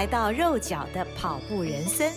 [0.00, 2.10] 来到肉脚的跑步人生。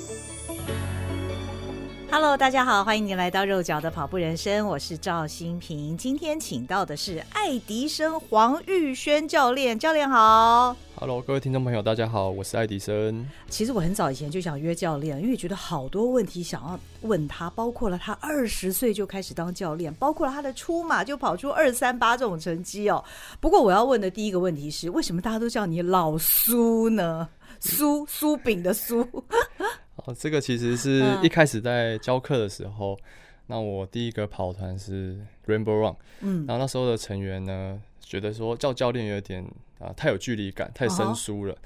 [2.09, 5.97] Hello，大家好，欢迎您来到肉脚的跑步人生，我是赵新平。
[5.97, 10.73] 今天请到的是爱迪生黄玉轩教练，教练好。
[10.95, 13.27] Hello，各位听众朋友，大家好，我是爱迪生。
[13.49, 23.03] 其实我很早以前就想约教练，因为觉得好多问题想要问他，包括了他二十岁就开始当教练，包括了他的出马就跑出二三八这种成绩哦。
[23.41, 27.27] 不过我要问的第一个问题是，为什么大家都叫你老苏呢？
[27.63, 29.07] 苏苏饼的酥。
[29.97, 32.99] 哦，这个其实是一开始在教课的时候，嗯、
[33.47, 39.45] 那我第一个跑团是 Rainbow Run，嗯，然后那时候的成员呢，觉得说叫教练有点。
[39.79, 41.53] 啊，太有距离感，太生疏了。
[41.53, 41.57] Uh.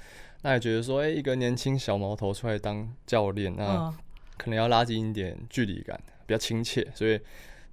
[0.42, 3.94] 那也觉得说，哎、欸，一个年轻小毛头出来当教练，那
[4.36, 6.84] 可能要拉近一点距离感，比较亲切。
[6.96, 7.20] 所以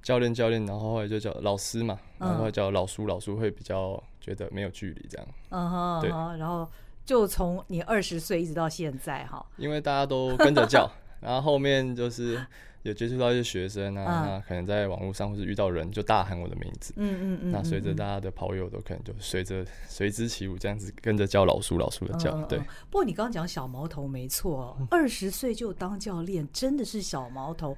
[0.03, 5.28] 教练教练，然后后来就叫老师嘛，然后叫老叔老叔，会比较觉得没有距离这样。
[5.50, 6.02] 嗯哼、uh，huh.
[6.02, 6.09] 对。
[6.38, 6.70] 然后
[7.06, 10.89] 就从你二十岁一直到现在哈，因为大家都跟着叫，
[11.22, 12.44] 然后后面就是。
[12.86, 22.59] 有接触到一些学生啊，可能在网络上或是遇到人就大喊我的名字，嗯嗯嗯，那随着大家的跑友都可能就随着随之起舞，这样子跟着叫老叔老叔的叫，对。
[22.59, 27.75] 不过你刚刚讲小毛头没错，二十岁就当教练真的是小毛头。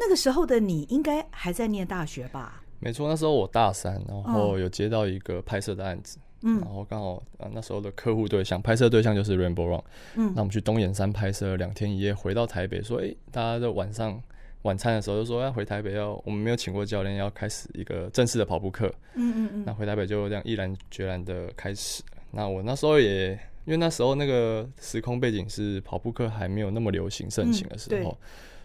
[0.00, 2.62] 那个时候的你应该还在念大学吧？
[2.80, 6.16] 没错，那时候我大三，然后有接到一个拍摄的案子，
[6.46, 9.82] 嗯，然后刚好啊那时候的客户对象拍摄对象就是 Rainbow Run，
[10.14, 14.22] 嗯，那我们去东眼山拍摄两天一夜，回到台北说，哎，大家在晚上。
[14.62, 18.92] 晚餐的时候就说要回台北，要我们没有请过教练，要开始一个正式的跑步课。
[19.14, 19.64] 嗯嗯嗯。
[19.64, 22.02] 那回台北就这样毅然决然的开始。
[22.32, 23.30] 那我那时候也
[23.64, 28.18] 因为那时候那个时空背景是跑步课还没有那么流行盛行的时候，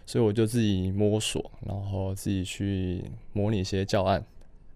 [0.04, 4.24] 所以我就自己摸索，然后自己去模拟一些教案，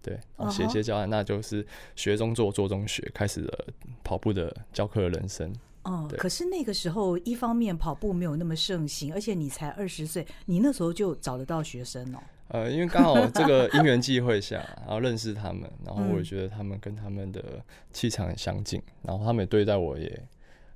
[0.07, 3.67] 对，写一些教案，那就是学中做，做中学，开始了
[4.03, 5.53] 跑步的教课人生。
[5.83, 12.19] 嗯，可是那个时候，一方面跑步没有那么盛行，而且你才二十岁，你那时候就找得到学生哦。
[12.49, 20.21] 呃，因为刚好这个因缘际会下，然后认识他们，然后我也觉得他们跟他们的气场很相近，然后他们也对待我也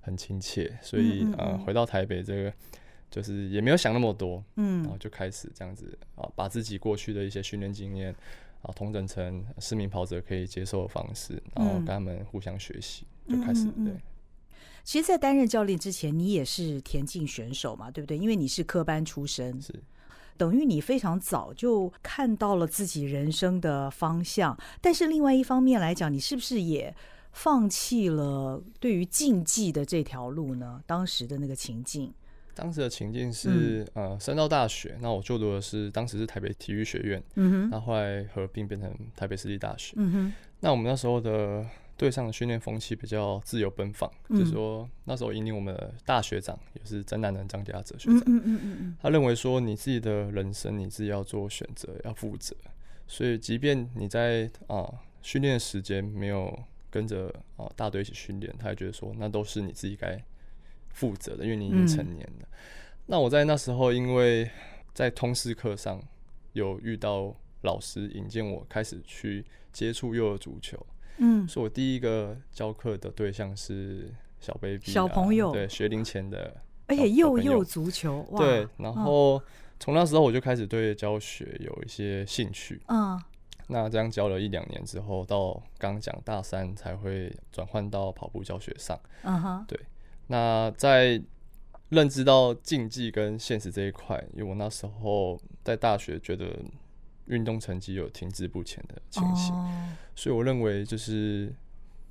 [0.01, 2.53] 很亲切，所以呃，回到台北这个
[3.09, 8.15] 就是也没有想那么多，嗯，然后就开始这样子啊，把自己过去的一些训练经验
[8.61, 13.93] 啊，同整成市民跑者可以接受的方式，然后跟他们互相学习，就开始对。
[14.83, 18.17] 其实，在担任教练之前，你也是田径选手嘛，对不对？
[18.17, 19.73] 因为你是科班出身，是
[20.37, 24.57] 等于你非常早就看到了自己人生的方向。
[24.81, 26.95] 但是，另外一方面来讲，你是不是也
[27.31, 30.81] 放弃了对于竞技的这条路呢？
[30.87, 32.11] 当时的那个情境，
[32.61, 41.65] 当时的情境是、嗯、呃，升到大学，那我就读的是当时是台北体育学院，嗯哼，那后来合并变成台北市立大学，嗯哼，那我们那时候的。
[41.97, 52.55] 队上的训练风气比较自由奔放，嗯、就是说那时候引领我们的大学长也是真男人张家泽学长，嗯嗯嗯嗯、他认为说你自己的人生你自己要做选择，要负责，
[53.05, 54.91] 所以即便你在啊
[55.21, 56.57] 训练的时间没有
[56.89, 60.19] 跟着啊大队一起训练，他也觉得说那都是你自己该
[60.93, 62.41] 负责的，因为你已经成年了。
[62.41, 62.57] 嗯、
[63.07, 64.49] 那我在那时候因为
[64.93, 66.01] 在通识课上
[66.53, 70.77] 有遇到老师引荐我开始去接触幼儿足球。
[71.17, 76.55] 嗯，所以我第一个教课的对象是小 baby，啊、小朋友，对学龄前的，
[76.87, 78.39] 而且幼幼足球，哇。
[78.39, 79.39] 对，然后
[79.79, 83.21] 从那时候我就开始对教学有一些兴趣，嗯，
[83.67, 89.79] 那这样教了一两年之后，到刚讲大三才会转换到跑步教学上，嗯哼，对，
[90.27, 91.21] 那在
[91.89, 96.47] 认知到竞技跟现实这一块，因为我那时候在大学觉得。
[97.27, 99.65] 运动成绩有停滞不前的情形，oh.
[100.15, 101.53] 所以我认为就是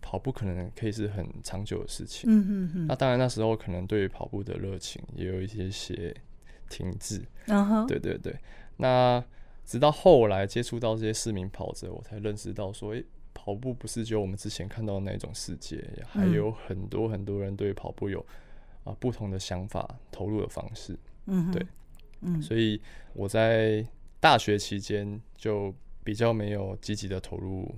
[0.00, 2.30] 跑步可能可以是很长久的事情。
[2.30, 2.86] 嗯嗯嗯。
[2.86, 6.14] 那当然那时候可能对于跑步的热情也有一些些
[6.70, 7.20] 停滞。
[7.86, 8.34] 对对对。
[8.78, 9.22] 那
[9.66, 13.04] 直到后来接触到这些市民跑者，我才认识到说，诶，
[13.44, 18.25] 跑步不是只有我们之前看到的那种世界，还有很多很多人对跑步有
[18.84, 20.98] 啊不同的想法、投入的方式。
[21.26, 21.50] 嗯。
[21.50, 21.66] 对。
[22.20, 22.42] 嗯。
[22.42, 22.81] 所以
[23.14, 23.87] 我在。
[24.22, 27.75] 大学期间就比较没有积极的投入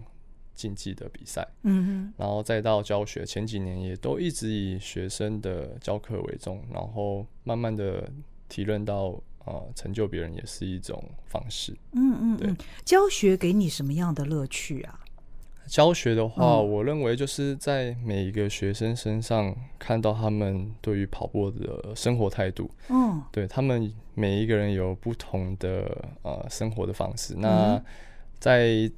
[0.57, 8.11] 竞技的比赛，嗯哼，然后再到教学，前几年也都一直以学生的教课为重，然后慢慢的
[8.49, 9.11] 体认到，
[9.45, 11.77] 啊，成就别人也是一种方式。
[11.93, 12.53] 嗯嗯，对，
[12.85, 14.99] 教学给你什么样的乐趣啊？
[15.67, 22.71] 教学的话，我认为就是在每一个学生身上看到他们对于跑步的生活态度。
[22.89, 27.35] 嗯，对，他们每一个人有不同的呃生活的方式。
[27.39, 27.83] 那
[28.39, 28.91] 在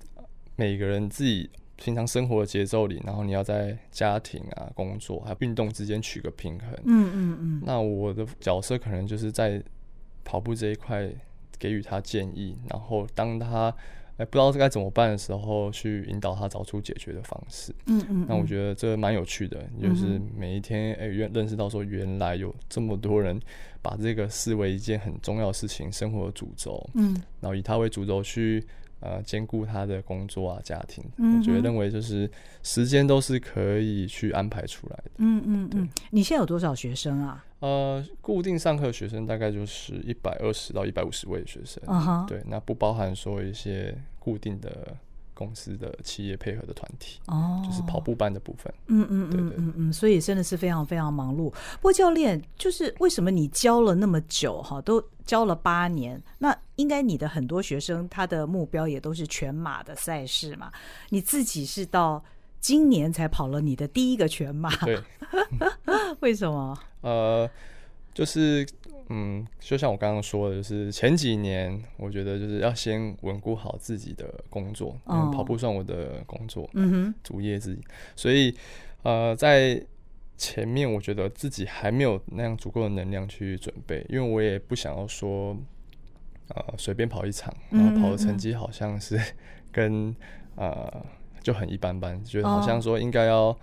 [0.56, 6.70] 每个人自己平常生活的节奏里，然后你要在家庭啊、工作还有运动之间取个平衡。
[6.84, 7.62] 嗯嗯嗯。
[7.64, 9.62] 那我的角色可能就是在
[10.24, 11.08] 跑步这一块
[11.58, 13.74] 给予他建议，然后当他
[14.16, 17.74] 哎不知道该怎么办的时候，去引导他找出解决的方式。
[17.86, 18.26] 嗯嗯，嗯。
[18.28, 23.40] 那我觉得这蛮有趣的，就是每一天哎原认识到说原来有这么多人
[23.82, 26.88] 把这个视为一件很重要的事情，生活的主轴。
[26.94, 27.14] 嗯。
[27.40, 28.64] 然后以他为主轴去。
[29.04, 32.30] 呃，兼顾他的工作啊，家庭，嗯、我觉得认为就是
[32.62, 35.10] 时间都是可以去安排出来的。
[35.18, 35.88] 嗯嗯嗯。
[36.10, 37.44] 你现在有多少学生啊？
[37.60, 41.82] 呃，固定上课学生大概就是一百二十到一百五十位学生。
[41.84, 42.26] Uh -huh.
[42.26, 44.96] 对，那不包含说一些固定的。
[45.34, 48.72] 公司的企业配合的团体哦，就是跑步班的部分。
[48.86, 51.50] 嗯嗯嗯嗯嗯，所以真的是非常非常忙碌。
[51.50, 60.72] 不过教练，就是为什么你教了那么久哈，都教了八年，那应该你的很多学生他的目标也都是全马的赛事嘛？
[61.10, 62.24] 你自己是到
[62.60, 64.98] 今年才跑了你的第一个全马，对？
[66.20, 66.78] 为什么？
[67.02, 67.50] 呃，
[68.14, 68.66] 就是。
[69.08, 77.80] 嗯，就像我刚刚说的，就是前几年，我觉得就是要先稳固好自己的工作，跑步算我的工作，嗯哼，主业之一。
[78.16, 78.54] 所以，
[79.02, 79.84] 呃，在
[80.36, 85.56] 前面，我觉得自己还没有那样足够的能量去准备，因为我也不想要说，
[86.48, 89.20] 呃，随便跑一场，然后跑的成绩好像是
[89.70, 90.14] 跟
[90.56, 91.04] 呃
[91.42, 93.56] 就很一般般，觉得好像说应该要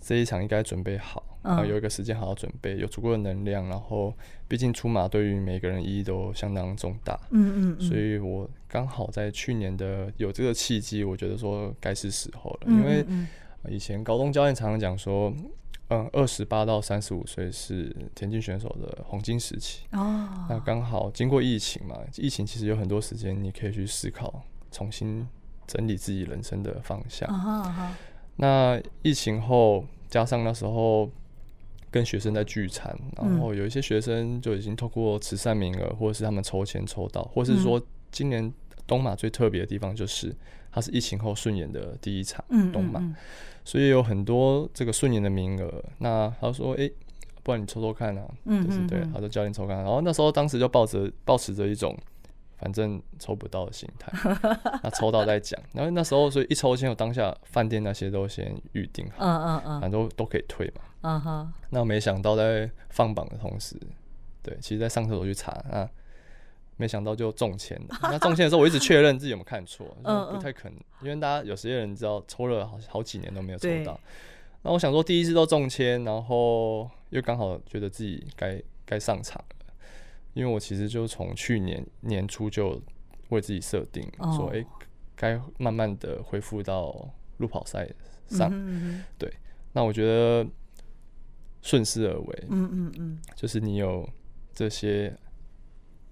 [0.00, 1.22] 这一场应该准备好。
[1.42, 4.12] 然后有一个时间好好准备，有足够的能量，然后
[4.48, 13.06] 毕竟出马对于每个人意义都相当重大，嗯嗯，嗯，所以我刚好在去年的有这个契机，我觉得说该是时候了，因为
[13.68, 15.32] 以前高中教练常常讲说，
[15.90, 25.26] 嗯，二十八到三十五岁是田径选手的黄金时期，哦，那刚好经过疫情嘛，疫情其实有很多时间你可以去思考，重新
[25.66, 27.28] 整理自己人生的方向，
[28.36, 31.08] 那疫情后加上那时候。
[31.90, 37.80] 跟学生在聚餐，然后有一些学生就已经透过慈善名额，或者是他们抽签抽到，或是说
[38.10, 38.52] 今年
[38.86, 40.34] 东马最特别的地方就是
[40.70, 43.02] 它是疫情后顺延的第一场东马，
[43.64, 45.84] 所以有很多这个顺延的名额。
[45.98, 46.90] 那他说：“哎，
[47.42, 49.76] 不然你抽抽看啊。”就是对，他说教练抽看。
[49.78, 51.96] 然后那时候当时就抱着抱持着一种。
[52.58, 54.12] 反正抽不到的心态，
[54.82, 55.60] 那抽到再讲。
[55.72, 60.82] 然后那时候，所以一抽签，我当下饭店那些都先预定好，嗯嗯嗯，反正都都可以退嘛。
[61.02, 61.52] 嗯哼。
[61.70, 63.76] 那没想到在放榜的同时，
[64.42, 65.88] 对，其实在上厕所去查，那
[66.76, 67.98] 没想到就中签了。
[68.02, 73.98] 那中签的时候，我一直确认自己有没有看错， 嗯不太可能，因为大家有些人知道抽了好好几年都没有抽到。
[74.62, 79.40] 那我想说，第一次都中签，然后又刚好觉得自己该该上场。
[80.34, 82.80] 因为我其实就从去年年初就
[83.30, 84.64] 为自己设定说，哎，
[85.16, 87.88] 该慢慢的恢复到路跑赛
[88.28, 88.50] 上。
[89.18, 89.32] 对，
[89.72, 90.46] 那我觉得
[91.60, 92.44] 顺势而为。
[92.50, 94.08] 嗯嗯嗯，就是你有
[94.52, 95.10] 这些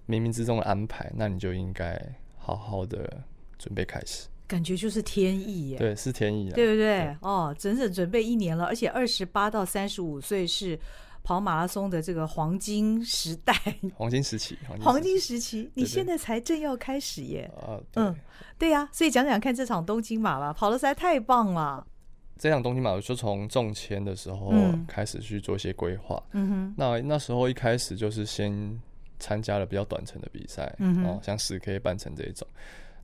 [0.07, 1.97] 冥冥之中的安排，那你就应该
[2.37, 3.23] 好好的
[3.57, 4.27] 准备开始。
[4.45, 5.77] 感觉就是天意耶。
[5.77, 7.15] 对，是天意，对不对？
[7.21, 10.77] 哦，整整准备一年了，而且二十八到三十五岁是。
[11.27, 13.53] 跑马拉松的这个黄金时代，
[13.93, 17.51] 黄金时期，黄金时期，你现在才正要开始耶。
[17.59, 18.15] 啊嗯，
[18.57, 21.85] 对呀，所以讲讲看这场东京马吧，跑的实在太棒了。
[22.39, 24.53] 这场东京马，我就从中签的时候
[24.87, 26.23] 开始去做一些规划。
[26.31, 28.79] 嗯哼，那那时候一开始就是先
[29.19, 32.47] 参加了比较短程的比赛，嗯哼，像十 K 半程这一种。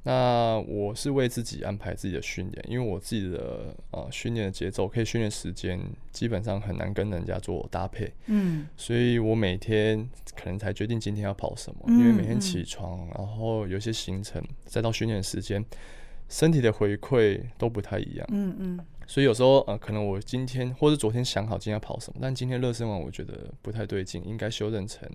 [0.05, 5.79] 那我是为自己安排自己的训练，因为我自己的呃训练的节奏，可以训练时间
[6.11, 10.05] 基本上很难跟人家做搭配，嗯，所以我每天
[10.35, 15.63] 可能才决定今天要跑什么，因为每天起床，然后有些行程，再到训练时间，
[16.27, 25.09] 身体的回馈都不太一样，嗯嗯，所以有时候呃可能我今天或者昨天想好今天要跑什么，但今天热身完我觉得不太对劲，应该修正成。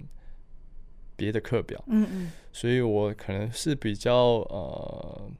[1.18, 4.14] 别的课表，嗯嗯，所以我可能是比较
[4.48, 5.30] 呃，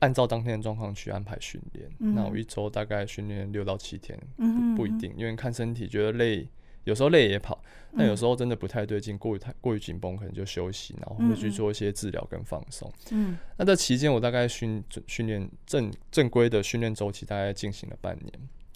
[0.00, 1.90] 按照当天的状况去安排训练。
[2.00, 6.46] 嗯、那我一周大概训练六到七天，不，不一定，因为看身体觉得累
[6.84, 7.64] 有时候累也跑，
[7.96, 12.92] 但有时候真的不太对劲，过于太过于紧绷，可能就休息，然后会去做一些治疗跟放松。
[13.10, 18.32] 嗯，那这期间我大概训训练正正规的训练周期大概进行了半年。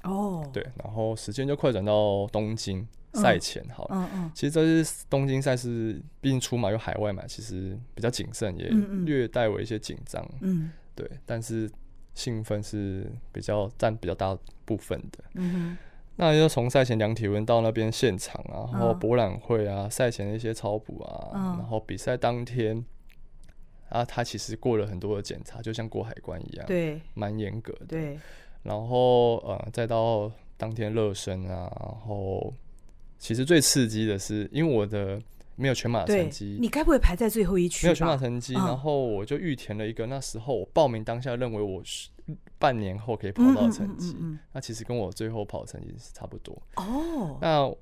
[0.07, 8.69] 哦，对，然后时间就快转到东京赛前，好，嗯嗯，其实这是东京赛事，毕竟出马又海外嘛，其实比较谨慎，也
[9.05, 10.27] 略带有一些紧张。
[10.41, 11.71] 嗯，对，但是
[12.15, 15.25] 兴奋是比较占比较大部分的。
[15.35, 15.79] 嗯哼。
[16.19, 22.83] 那就从赛前量体温到那边现场啊，然后博览会啊，赛前的一些超补啊，然后比赛当天
[23.91, 27.85] 啊，他其实过了很多的检查，就像过海关一样，对，蛮严格的。
[27.85, 28.19] 对，
[28.67, 32.53] 然后呃，再到当天热身啊，然后
[33.19, 35.21] 其实最刺激的是，因为我的
[35.55, 37.87] 没有全马成绩，你该不会排在最后一区？
[37.87, 42.11] 没有全马成绩，然后我就预填了一个，那时候我报名当下认为我是。
[42.59, 46.61] 半年后可以跑到成绩，嗯嗯嗯，那其实跟我最后跑的成绩是差不多。
[46.75, 47.73] 哦，那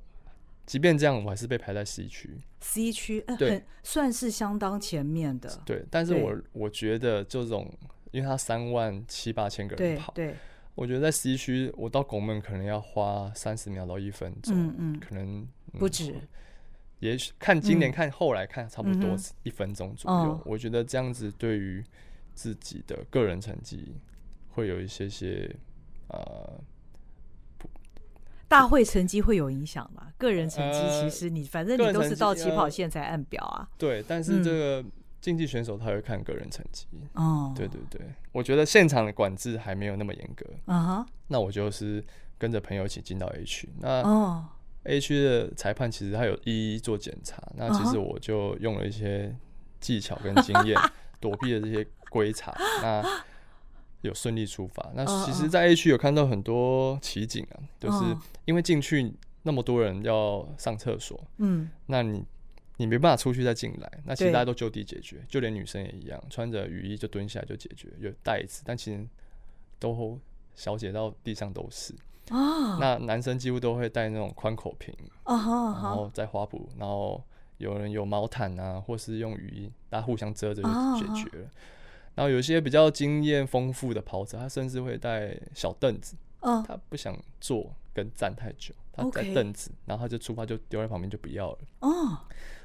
[0.66, 2.28] 即便这样，我还是被排在 C 区。
[2.60, 5.48] C 区，呃，对，算是相当前面的。
[5.64, 7.72] 对，但是我我觉得这种，
[8.10, 10.36] 因为他三万七八千个人跑，对，对，
[10.74, 15.40] 我觉得在 C 区，我到拱门可能要花三十秒到一分钟，嗯嗯，可能、
[15.72, 16.14] 嗯、不止。
[17.00, 20.32] 也许看今年看后来看，差不多一分钟左右。
[20.32, 21.84] 嗯、我觉得这样子对于
[22.34, 23.94] 自己的个人成绩。
[24.56, 25.52] 会有一些些，
[26.06, 26.60] 呃，
[28.46, 30.12] 大会成绩会有影响吗？
[30.16, 33.68] 个人成绩其实你反正你都是到起跑线才按表啊。
[33.76, 34.84] 对，但是这个
[35.24, 36.86] 竞技选手他会看个人成绩。
[37.14, 37.98] 哦，对对对，
[38.30, 40.44] 我觉得现场的管制还没有那么严格。
[40.66, 42.04] 啊哈，那我就是
[42.36, 43.66] 跟着朋友一起进到 A 区。
[43.80, 44.44] 那哦
[44.82, 47.42] ，A 区的裁判其实他有一一做检查。
[47.56, 49.34] 那其实我就用了一些
[49.80, 50.78] 技巧跟经验
[51.18, 52.54] 躲避了这些规查。
[52.82, 53.02] 那
[54.02, 58.04] 有顺利出发，那其实，在 A 区有看到很多奇景啊，就是
[58.44, 59.10] 因为进去
[59.44, 62.22] 那么多人要上厕所，嗯，那你
[62.76, 69.06] 你没办法出去再进来，那其实大家都就地解决，就连女生也一样，穿着雨衣就蹲下来就解决，有袋子，但其实
[69.78, 70.18] 都
[70.54, 71.94] 小姐到地上都是，
[72.80, 77.22] 那男生几乎都会带那种宽口瓶，然后在花布，然后
[77.58, 81.48] 有人有毛毯啊，或是用雨衣，大家互相遮着就解决了。
[82.14, 91.58] 然后有些比较经验丰富的跑者，他甚至会带小凳子，他不想坐跟站太久，他带凳子，然后他就出发就丢在旁边就不要了。
[91.80, 92.18] 哦，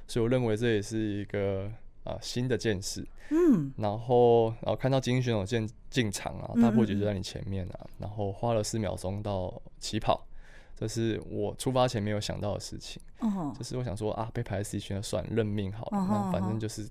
[0.09, 1.71] 所以我认为这也是一个
[2.03, 3.07] 啊新的见识。
[3.29, 10.27] 嗯，然后然后看到精英选手进进场啊，大破节就在你前面啊，然后花了四秒钟到起跑，
[10.75, 13.01] 这是我出发前没有想到的事情。
[13.19, 16.85] 哦，就是我想说啊，被排 C 圈算认命好了，那反正就是。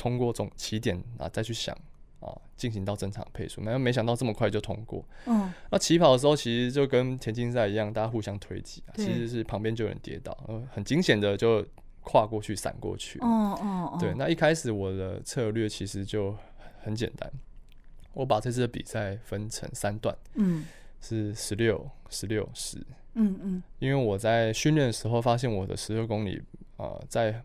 [0.00, 1.76] 通过总起点啊，再去想
[2.20, 5.04] 啊，进行到正常配速，没有没想到这么快就通过。
[5.26, 10.38] 嗯，那起跑的时候其实就跟田径赛一样，大家互相推挤啊，其实是旁边就有人跌倒，
[10.70, 11.66] 很惊险的就
[12.10, 13.18] 跨过去闪过去。
[13.18, 16.34] 哦哦对，那一开始我的策略其实就
[16.80, 17.30] 很简单，
[18.14, 20.64] 我把这次的比赛分成三段，嗯，
[21.02, 22.78] 是十六、十六、十，
[23.12, 26.40] 嗯嗯，因为我在训练的时候发现我的十六公里
[26.78, 27.42] 啊、呃，在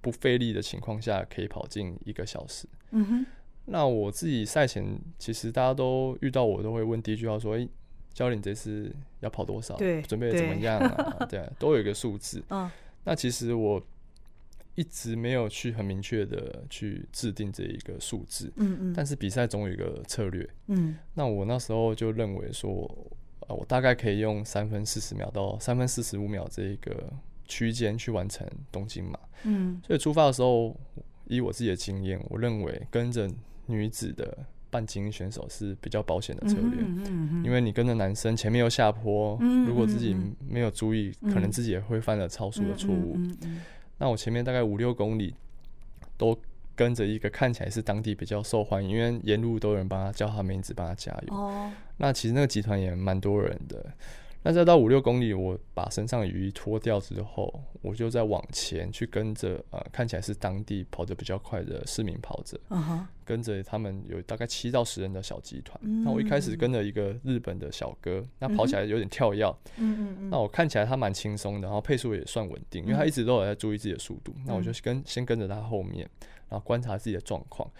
[0.00, 2.66] 不费力的情况下，可以跑进一个小时。
[2.92, 3.26] 嗯哼。
[3.70, 7.68] 那我自己赛前，其实大家都遇到我，都会问第一句话说：“哎、欸，
[8.14, 9.76] 教练这次要跑多少？
[9.76, 12.42] 对，准备的怎么样啊？”对，对，都有一个数字。
[12.48, 12.70] 嗯。
[13.04, 13.82] 那其实我
[14.78, 18.52] 一直没有去很明确的去制定这一个数字。
[18.56, 18.92] 嗯嗯。
[18.94, 20.48] 但是比赛总有一个策略。
[20.68, 20.96] 嗯。
[21.14, 22.88] 那我那时候就认为说，
[23.48, 27.12] 呃，我大概可以用三分四十秒到三分四十五秒这一个。
[27.50, 30.78] 区间去完成东京马，嗯，所以出发的时候，
[31.24, 33.26] 以我自己的经验，我认为跟着
[33.64, 34.36] 女子的
[34.68, 40.14] 半精英选手是比较保险的策略，嗯嗯嗯、因为你跟着男生前面有下坡，嗯、如果自己
[40.46, 43.14] 没有注意，嗯、可能自己也会犯了超速的错误。
[43.16, 43.60] 嗯嗯嗯、
[43.98, 45.34] 那我前面大概五六公里
[46.16, 46.36] 都
[46.74, 51.34] 跟着一个看起来是当地比较受欢迎，因为沿路都有人帮他叫他名字，帮他加油。
[51.34, 53.84] 哦、那其实那个集团也蛮多人的。
[54.48, 57.52] 那再到五六公里，我把身上的雨衣脱掉之后，
[57.82, 63.00] 我就再往前去跟着呃，看起来是当地跑得比较快的市民跑者，uh huh.
[63.26, 65.78] 跟着他们有大概七到十人的小集团。
[65.82, 66.04] Mm hmm.
[66.06, 69.44] 那我一开始跟着一个日本的小哥，那跑起来有点跳跃。
[69.76, 70.28] Mm hmm.
[70.30, 74.32] 那我看起来他蛮轻松的，然后配速也算稳定，因为他一直都有在注意自己的速度。
[74.32, 74.48] Mm hmm.
[74.48, 76.08] 那我就跟先跟着他后面，
[76.48, 77.70] 然后观察自己的状况。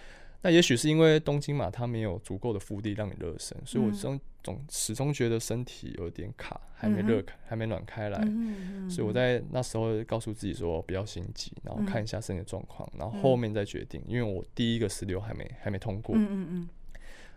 [0.43, 8.19] 那也许是因为东京嘛它没有足够的腹地让你热身，所以我总总始终觉得身体有点卡，还没热开，还没暖开来。
[8.89, 14.03] 所以我在那时候告诉自己说不要心急，然后看一下身体状况，然后后面再决定。
[14.07, 16.17] 因为我第一个十六还没还没通过。
[16.17, 16.69] 嗯嗯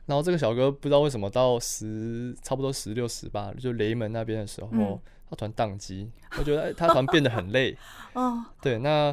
[0.07, 4.99] 然后这个小哥不知道为什么到十差不多十六十八，就雷门那边的时候，嗯、
[5.29, 6.09] 他突然宕机。
[6.37, 7.77] 我觉得哎，他突然变得很累。
[8.13, 9.09] 哦，对，那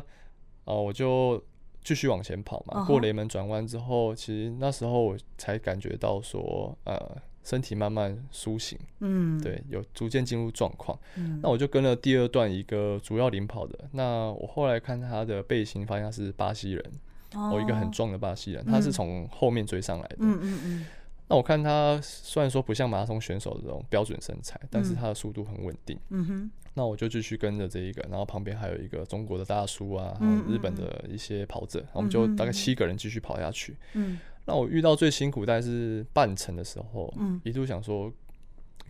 [0.65, 1.45] 哦、呃，我就
[1.85, 2.85] 继续往前跑嘛。
[2.85, 7.17] 过雷门转弯之后，其实那时候我才感觉到说，呃，
[7.49, 8.79] 身体慢慢苏醒。
[9.01, 10.99] 嗯，对，有逐渐进入状况。
[11.17, 13.79] 嗯，那我就跟了第二段一个主要领跑的。
[13.93, 16.85] 那我后来看他的背心，发现他是巴西人。
[17.33, 20.17] 哦，我一个很壮的巴西人，他是从后面追上来的。
[20.19, 20.87] 嗯嗯嗯。
[21.29, 25.99] 那我看他虽然说不像马拉松选手的这种标准身材，但是他的速度很稳定。
[26.11, 26.51] 嗯哼。
[26.75, 33.77] 那我就继续跟着这一个，然后旁边还有一个中国的大叔啊，还有日本的一些跑者，我们就大概七个人继续跑下去。
[33.95, 34.19] 嗯。
[34.49, 37.13] 那我遇到最辛苦大概是半程的时候，
[37.45, 38.11] 一度想说，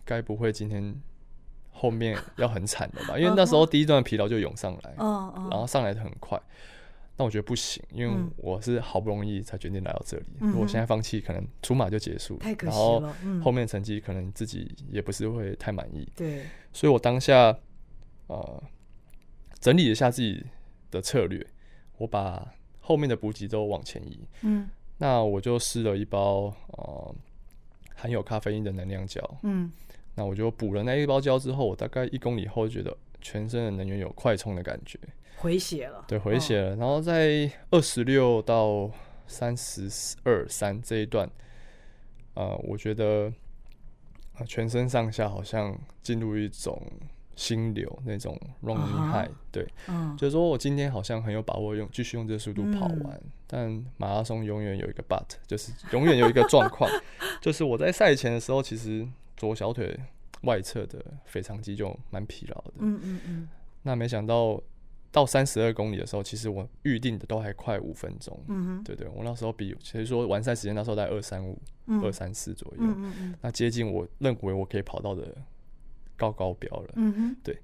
[0.05, 0.95] 该不会今天
[1.69, 3.19] 后面要很惨的吧？
[3.19, 6.41] 因为那时候第一段疲劳就涌上来，然后上来的很快。
[7.17, 10.25] 但我觉得不行，因为我是好不容易才决定来到这里。
[10.39, 13.01] 嗯、如果现在放弃，可能出马就结束，太可惜了。
[13.01, 16.09] 然后后面成绩可能自己也不是会太满意。
[16.15, 17.53] 对，所以我当下
[18.27, 18.63] 呃
[19.59, 20.45] 整理一下自己
[20.89, 21.45] 的策略，
[21.97, 24.25] 我把后面的补给都往前移。
[24.43, 27.15] 嗯，那我就试了一包呃
[27.95, 29.19] 含有咖啡因的能量胶。
[29.41, 29.71] 嗯，
[30.13, 34.99] 那我就补了那一包胶之后，我大概一公里后觉得全身的能源有快充的感觉。
[35.37, 36.73] 回血了，对，回血了。
[36.73, 38.91] 哦、然后在二十六到
[39.25, 39.89] 三十
[40.23, 41.29] 二三这一段，
[42.33, 43.31] 呃，我觉得
[44.45, 46.81] 全身上下好像进入一种
[47.39, 56.91] 心流那种 running high，对，嗯、就是说我今天好像很有把握用继续用这个速度跑完，嗯、但马拉松永远有一个 but，就是永远有一个状况，
[57.39, 59.97] 就是我在赛前的时候，其实左小腿
[60.41, 63.49] 外侧的腓肠肌就蛮疲劳的，嗯嗯嗯，
[63.83, 64.61] 那没想到。
[65.11, 68.39] 到三十二公里的时候，其实我预定的都还快五分钟。
[68.47, 71.59] 嗯哼，对，对对，我那时候比其实说完赛时间那时候在二三五、
[72.03, 72.77] 二三四左右。
[72.79, 75.35] 嗯嗯，那接近我认为我可以跑到的
[76.19, 76.89] 高高标了。
[76.97, 77.57] 嗯哼，对。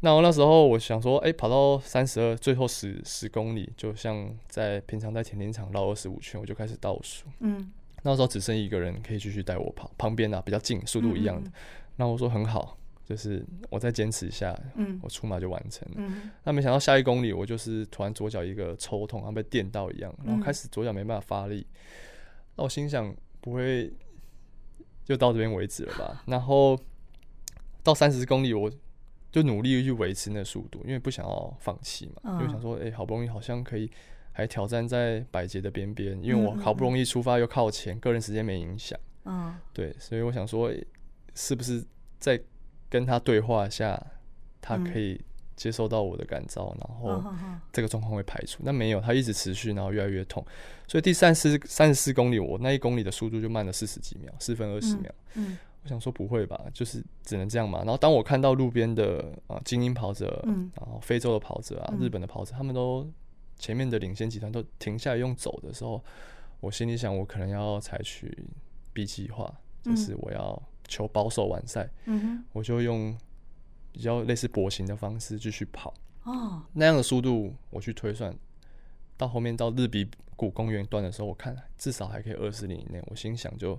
[0.00, 7.26] 那我那时候我想说，哎、欸，跑到三十二，最后十十公里，就像在平常在田径场绕二十五圈，我就开始倒数。
[7.40, 7.70] 嗯，
[8.02, 11.50] 那时候只剩一个人可以继续带我跑，旁边啊比较近，速度一样的。
[11.96, 12.76] 那、嗯、我说很好。
[13.08, 15.94] 就是我再坚持一下，嗯，我出马就完成了。
[15.96, 21.66] 嗯，那没想到下一公里，我就是突然左脚一个抽痛，像被电到一样，然后开始左脚没办法发力。
[22.54, 23.90] 那我心想，不会
[25.06, 26.22] 就到这边为止了吧？
[26.26, 26.78] 然后
[27.88, 28.70] 到三十公里，我
[29.32, 32.38] 就努力去维持那速度，因为不想要放弃嘛。
[32.38, 33.90] 因为想说，哎，好不容易好像可以
[34.30, 38.98] 还挑战在百捷的边边，因为我好不容易出发又靠前，个人时间没影响。
[39.24, 40.70] 嗯，对，所以我想说，
[41.34, 41.82] 是不是
[42.18, 42.38] 在
[42.90, 43.98] 跟他对话一下，
[44.60, 45.18] 他可以
[45.56, 47.34] 接受到我的感召，嗯、然后
[47.72, 48.62] 这个状况会排除。
[48.62, 50.44] 那没有，他一直持续，然后越来越痛。
[50.86, 55.12] 所以第三十三十四公里，我那一公里的速度就慢了四十几秒，四分二十秒。
[55.34, 57.78] 嗯嗯、我想说不会吧，就是只能这样嘛。
[57.78, 63.10] 然后当我看到路边的啊精英跑者，嗯、然后非洲的跑者啊，嗯、日本的跑者，他们都
[63.58, 66.04] 前面的领先集团都停下来用走的时候，
[66.60, 68.36] 我心里想，我可能要采取
[68.92, 69.50] B 计划，
[69.82, 70.62] 就是我要。
[70.90, 71.86] 求保守完赛，
[72.50, 73.14] 我就用
[73.92, 75.92] 比较类似跛行的方式继续跑。
[76.22, 78.34] 哦，那样的速度我去推算，
[79.14, 83.02] 到后面到日比谷公园段的时候，我看至少还可以二十里以内。
[83.08, 83.78] 我心想就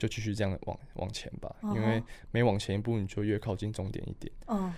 [0.00, 4.32] 就继续这样往往前吧，哦、因为每往前一步，你就越靠近终点一点。
[4.46, 4.72] 哦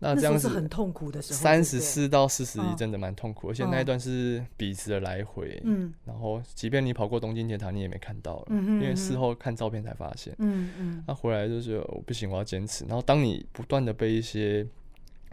[0.00, 12.84] 那这样子很痛苦的时候，三十四到四十一真的蛮痛苦，而且那一段是笔直的来回，嗯，然后即便你跑过东京铁塔，你也没看到了，因为事后看照片才发现，嗯嗯，那回来就是我不行，我要坚持。
[12.84, 14.66] 然后当你不断的被一些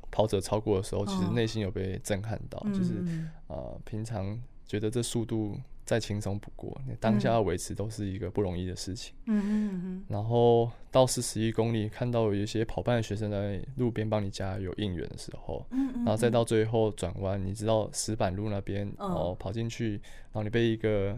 [0.10, 3.04] 跑者超过的时候，其实内心有被震撼到，就是
[3.48, 5.60] 呃，平常觉得这速度。
[5.92, 9.14] 再轻松不过，你当下要维持都是一个不容易的事情。
[9.26, 10.06] 嗯嗯嗯。
[10.08, 19.96] 然后到四十一公里，看到有一些跑伴的学生在路边帮你加油应援的时候，嗯，然后再到最后转弯，你知道石板路那边，然后跑进去，
[20.32, 21.14] 然后你被一个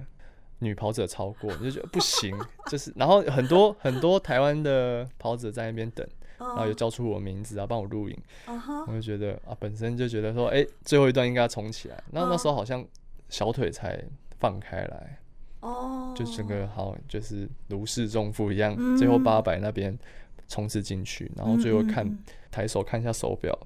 [0.58, 6.04] 女跑者超过，你就觉得不行，就是，然后很多很多台湾的跑者在那边等，
[6.40, 8.18] 然后又叫出我名字啊，帮我录影，
[8.88, 12.04] 我就觉得啊，本身就觉得说，哎，最后一段应该要冲起来。
[12.10, 12.84] 那那时候好像
[13.30, 14.04] 小腿才。
[14.44, 15.20] 放开来，
[15.62, 16.18] 哦，oh.
[16.18, 18.76] 就整个好，就是如释重负一样。
[18.78, 19.98] 嗯、最后八百那边
[20.50, 22.20] 冲刺进去，然后最后看、嗯、
[22.52, 23.58] 抬手看一下手表，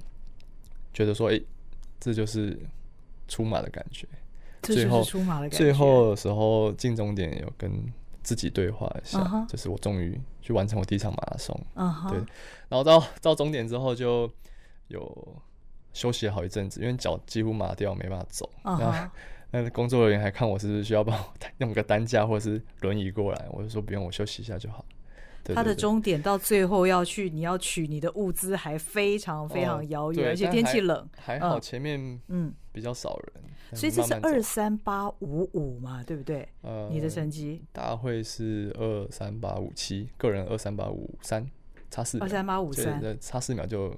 [0.94, 1.46] 觉得说，哎、欸，
[2.00, 2.56] 这就是
[3.28, 4.08] 出马的感觉。
[4.62, 5.58] 最后出马的感觉。
[5.58, 7.72] 最后的时候进终点有跟
[8.22, 9.48] 自己对话一下，uh huh.
[9.48, 11.60] 就是我终于去完成我第一场马拉松。
[11.74, 12.10] Uh huh.
[12.12, 12.20] 对，
[12.70, 14.30] 然后到到终点之后就
[14.90, 15.36] 有
[15.92, 18.48] 休息了好一阵子，因为脚几乎麻掉，没办法走。
[18.62, 18.80] Uh huh.
[18.80, 19.10] 然后
[19.52, 24.86] 那工作人员还看我是不是需要帮我用个担架或者是轮椅过来，我就说不用，我休息一下就好。
[25.56, 32.54] 他的终点到最后要去，你要取你的物资还非常非常遥远，哦、而且天气冷，还好前面嗯。
[32.74, 36.48] 比较少人，嗯、所以这是二三八五五嘛，对不对？
[36.62, 37.60] 呃，你的成绩？
[37.72, 41.50] 大会是二三八五七，个人二三八五三，
[41.90, 43.92] 差四二三八五三，差四秒就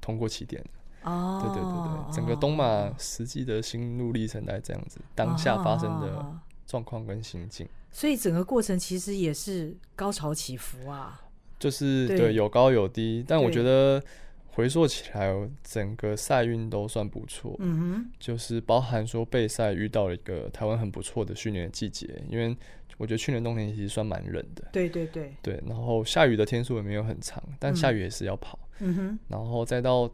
[0.00, 0.60] 通过起点
[1.04, 6.24] 哦，对对对对，整个东马实际的心路历程大概这样子，当下发生的
[6.66, 7.68] 状况跟心境。
[7.90, 11.20] 所以整个过程其实也是高潮起伏啊，
[11.58, 14.02] 就是对，对有高有低，但我觉得
[14.46, 15.30] 回溯起来，
[15.62, 17.54] 整个赛运都算不错。
[17.58, 22.56] 嗯哼，就是包含说备赛遇到了一个台湾很不错的训练季节，因为
[22.96, 24.64] 我觉得去年冬天其实算蛮冷的。
[24.72, 25.34] 对对对。
[25.42, 28.58] 对，然后下雨的天数也没有很长，但下雨也是要跑。
[28.78, 30.10] 嗯哼，然后再到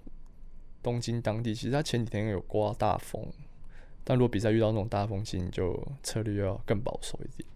[0.88, 3.22] 东京当地，其实它前几天有刮大风。
[4.05, 7.46] 但如果比赛遇到那种大风期，你就策略要更保守一点。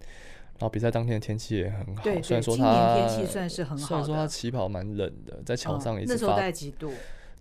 [0.58, 6.12] 然后比赛当天的天气也很好，虽然说它天气算是很好，虽然说它起跑蛮冷的，在桥上也是。
[6.12, 6.92] 那时候大概几度？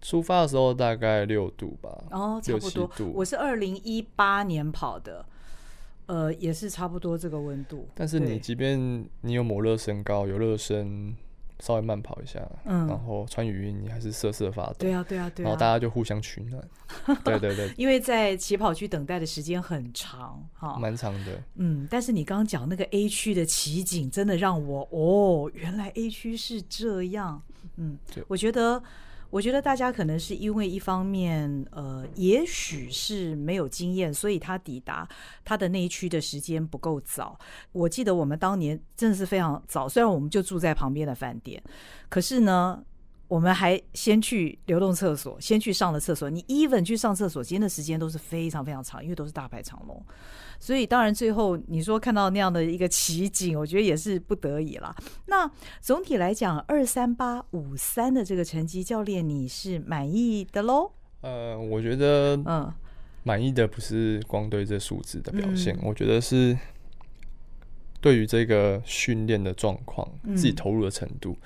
[0.01, 2.89] 出发的时候大概六度吧，哦，差不多。
[3.13, 5.25] 我是二零一八年跑的，
[6.05, 7.87] 呃，也是差不多这个温度。
[7.93, 11.15] 但是你即便你有抹热身高，有热身。
[11.61, 14.75] 稍微慢跑一下，嗯，然后穿雨衣，你还是瑟瑟发抖。
[14.79, 15.47] 对啊，对啊，对啊。
[15.47, 16.61] 然后大家就互相取暖。
[17.23, 17.71] 对对对。
[17.77, 21.41] 因为在起跑区等待的时间很长，哈，蛮长的。
[21.55, 27.41] 嗯，但是你刚刚讲那个 A 区的奇景，真的让我哦，原来 A 区是这样。
[27.77, 28.81] 嗯，对我觉得。
[29.31, 35.09] 我觉得大家可能是因为一方面，呃，也许是没有经验，所以他抵达
[35.43, 37.39] 他的那一区的时间不够早。
[37.71, 41.63] 我记得我们当年真的是非常早，虽然我们就住在旁边的饭店，
[42.07, 42.83] 可是呢。
[43.31, 46.29] 我们还先去流动厕所，先去上了厕所。
[46.29, 50.05] 你 even 去上厕所，今天的时间都是非常非常长，因为都是大排长龙。
[50.59, 54.93] 所以当然最后你说看到那样的一个奇景，我觉得也是不得已了。
[55.27, 60.91] 那总体来讲，二三八五三的这个成绩，教练你是满意的喽？
[61.21, 62.69] 呃，我觉得，嗯，
[63.23, 66.57] 满意的不是光对这数字的表现，嗯、我觉得是
[68.01, 71.37] 对于这个训练的状况，自己投入的程度。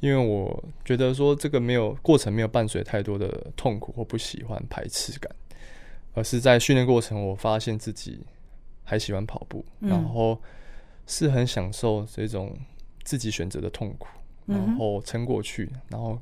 [0.00, 5.34] 嗯因为我觉得说这个没有过程，没有伴随太多的痛苦或不喜欢排斥感，
[6.12, 8.20] 而是在训练过程，我发现自己
[8.84, 10.38] 还喜欢跑步，嗯、然后
[11.06, 12.54] 是很享受这种
[13.04, 14.06] 自己选择的痛苦，
[14.44, 16.20] 然后撑过去，然后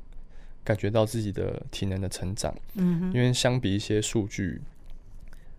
[0.63, 2.55] 感觉到自己的体能的成长。
[2.75, 4.61] 嗯，因为相比一些数据，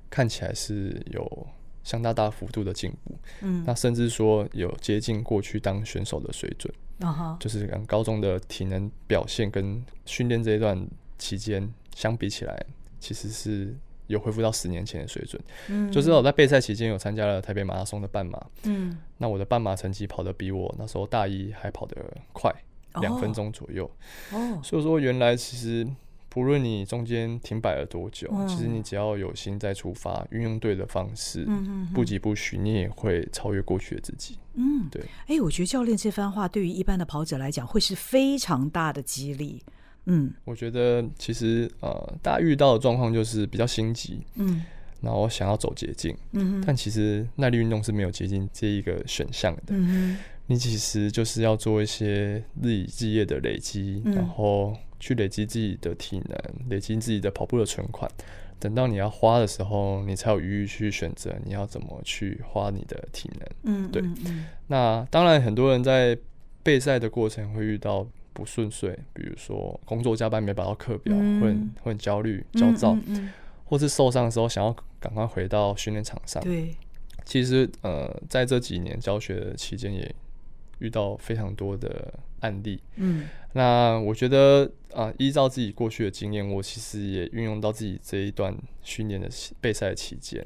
[0.09, 1.47] 看起来是有
[1.85, 3.15] 相当大幅度的进步。
[3.43, 6.73] 嗯，那甚至说有接近过去当选手的水准。
[7.01, 7.39] Uh huh.
[7.39, 12.67] 就是跟高中的体能表现跟训练这一段期间相比起来，
[12.99, 13.75] 其实是
[14.07, 15.43] 有恢复到十年前的水准。
[15.69, 18.41] 嗯，就是我在备赛期间有参加了台北马拉松的半马。
[18.65, 21.97] 嗯，那我的半马成绩跑得比我那时候大一还跑得
[22.33, 22.51] 快
[23.01, 23.85] 两分钟左右。
[24.33, 24.65] 哦，oh.
[24.65, 25.87] 所以说原来其实。
[26.37, 34.39] 无论你中间停摆了多久，嗯、其实你只要有心再出发，运用对的方式，嗯、哼哼不疾不徐，你也会超越过去的自己。
[34.53, 35.01] 嗯，对。
[35.23, 39.63] 哎、欸，我觉得教练这番话对于一般的跑者来讲，会是非常大的激励。
[40.05, 44.63] 嗯，我觉得其实呃，大家遇到的状况就是比较心急，嗯，
[45.01, 49.63] 然后想要走捷径，嗯，但其实耐力运动是没有捷径这一个选项的。
[49.69, 50.19] 嗯，
[50.49, 54.77] 你其实就是要做一些日以继夜的累积，嗯、然后。
[54.99, 58.11] 去累积自己的体能，累积自己的跑步的存款，
[58.59, 63.49] 等到你要花的时候，你才有余裕去选择你要怎么去花你的体能。
[63.65, 64.03] 嗯，对。
[64.03, 66.17] 嗯嗯、那当然，很多人在
[66.63, 72.97] 备赛的过程会遇到不顺遂，比如说工作加班没把到课表，嗯、会很会很焦虑、焦躁，
[73.65, 76.43] 或是受伤的时候想要赶快回到训练场上。
[76.43, 76.75] 对，
[77.25, 80.15] 其实呃，在这几年教学的期间也
[80.79, 89.29] 遇到非常多的案例，嗯，那我觉得啊，依照自己过去的经验，我其实也运用到自己这一段训练的
[89.61, 90.41] 备赛期间，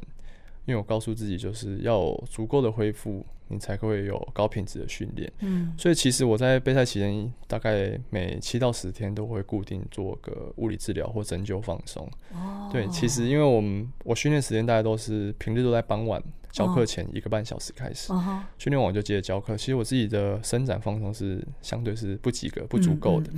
[0.66, 16.22] 因为我告诉自己就是要有足够的恢复，你才会有高品质的训练，嗯，所以其实我在备赛期间大概每七到十天都会固定做个物理治疗或针灸放松，哦，对，其实因为我们我训练时间大概都是平日都在傍晚。
[16.50, 18.12] 教课前一个半小时开始，
[18.58, 18.84] 训练、uh.
[18.84, 19.56] 完就接着教课。
[19.56, 23.30] 其实我自己的伸展放松是相对是不及格、不足够的。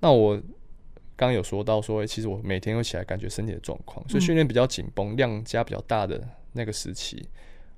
[0.00, 0.36] 那我
[1.16, 7.28] 刚刚有说到说，其实我每天会起来感觉身体的状况，所以训练比较紧绷、量加比较大的那个时期，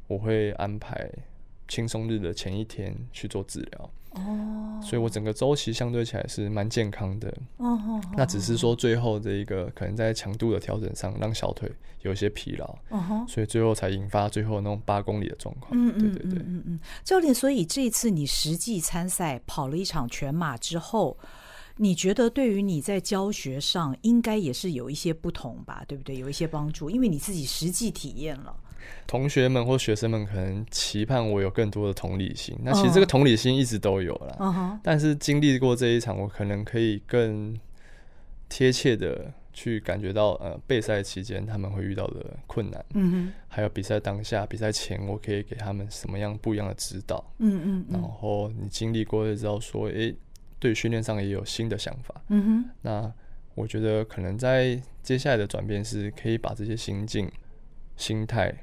[0.06, 1.10] 我会安排
[1.68, 3.90] 轻松日的前一天去做治疗。
[4.14, 7.32] 哦，所以我整个周期相对起来是蛮健康的。
[7.56, 11.70] 哦，那只是说最后这一个可能在强度的调整上，让小腿
[12.02, 12.76] 有一些疲劳。
[12.90, 15.70] 哦，所以最后才引发最后那种八公里的状况。
[15.72, 21.16] 嗯对对对，嗯嗯，教练，所以这一次你实际参赛跑了一场全马之后，
[21.76, 25.82] 你觉得对于你在教学上应该也是有一些不同吧？
[25.88, 26.18] 对不对？
[26.18, 28.54] 有一些帮助，因为你自己实际体验了。
[29.06, 34.36] 同学们或学生们可能期盼我有更多的同理心，那其实这个同理心一直都有了。
[34.38, 34.78] Uh-huh.
[34.82, 37.58] 但是经历过这一场，我可能可以更
[38.48, 50.16] 贴切的去感觉到，呃，备赛期间他们会遇到的困难，嗯嗯，还有比赛当下、比赛前，我可以给他们什么样不一样的指导，嗯嗯，然后你经历过就知道说，诶、欸，
[50.58, 53.12] 对训练上也有新的想法，嗯哼，那
[53.54, 57.30] 我觉得可能在接下来的转变是可以把这些心境、
[57.96, 58.54] 心态。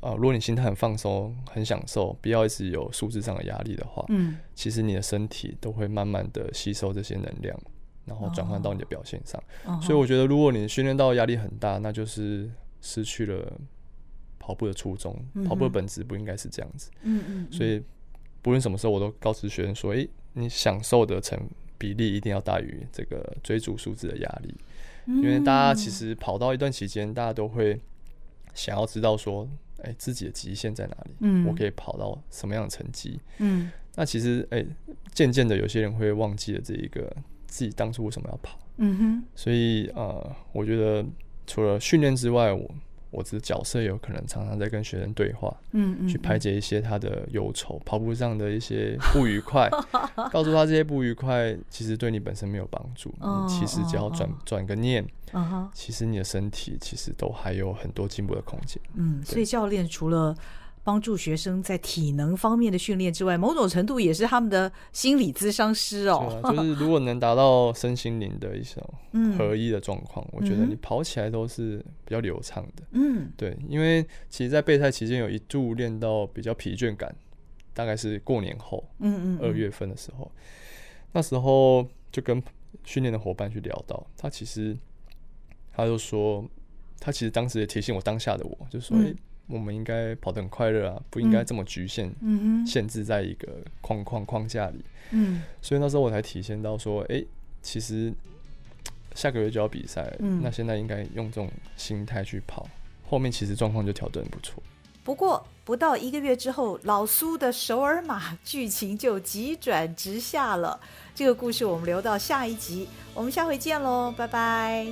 [0.00, 7.58] 啊、呃，如果你心态很放松、很享受，不要一直有数字上的压力的话，嗯，其实你的身体都会慢慢的吸收这些能量，
[8.04, 9.42] 然后转换到你的表现上。
[9.64, 12.48] 哦、所以我觉得，如果你训练到压力很大，那就是
[12.80, 13.52] 失去了
[14.38, 15.14] 跑步的初衷。
[15.34, 16.90] 嗯、跑步的本质不应该是这样子。
[17.02, 17.48] 嗯嗯。
[17.50, 17.82] 所以
[18.40, 21.36] 不论什么时候，我都告知学生说：“诶、欸，你享受的成
[21.76, 24.54] 比例一定要大于这个追逐数字的压力。
[25.06, 27.80] 嗯”因为大家其实跑到一段期间，大家都会
[28.58, 29.48] 想要知道说。
[29.80, 31.12] 哎、欸，自己的极限在哪里？
[31.20, 33.16] 嗯，我可以跑到什么样的成绩？
[33.38, 34.58] 嗯，那其实哎，
[35.12, 37.16] 渐、欸、渐的有些人会忘记了这一个
[37.46, 38.58] 自己当初为什么要跑。
[38.78, 41.06] 嗯哼，所以呃，我觉得
[41.46, 42.68] 除了训练之外，我。
[43.10, 49.68] 我的角色有可能常常在跟学生对话，嗯，嗯，嗯，去排解一些他的忧愁，跑步上的一些不愉快，
[50.30, 58.80] 告诉他这些不愉快其实对你本身没有帮助，哦、你其实只要转转、哦、个念，哦、其实你的身体其实都还有很多进步的空间。
[58.94, 60.34] 嗯，所以教练除了
[60.88, 66.40] 帮助学生在体能方面的训练之外，某种程度也是他们的心理咨商师哦。
[66.42, 68.82] 啊、就是如果能达到身心灵的一种
[69.36, 72.82] 合一的状况，嗯、我觉得你跑起来都是比较流畅的。
[72.92, 77.14] 嗯，对，因为其实，在备赛期间有一度练到比较疲倦感，
[77.74, 80.32] 大概是过年后，嗯嗯，二月份的时候，
[81.12, 82.42] 那时候就跟
[82.84, 84.74] 训练的伙伴去聊到，他其实
[85.70, 86.42] 他就说，
[86.98, 88.96] 他其实当时也提醒我当下的我，就说。
[88.96, 89.14] 嗯
[89.48, 93.48] 我们应该跑得很快乐啊，不应该这么局限，嗯、限制在一个
[93.80, 94.84] 框框框架里。
[95.10, 97.26] 嗯，所以那时候我才体现到说，哎、欸，
[97.62, 98.12] 其实
[99.14, 102.68] 下个月就要比赛，嗯，那现在应该用这种心态去跑，
[103.08, 104.62] 后面其实状况就调整不错。
[105.02, 110.78] 不过不到一个月之后，老苏的首尔马剧情就急转直下了。
[111.14, 114.86] 这个故事我们留到下一集，我们下回见喽，拜拜。